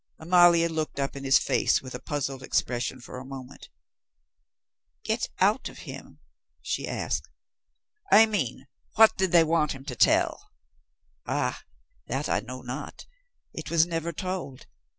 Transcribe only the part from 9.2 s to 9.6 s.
they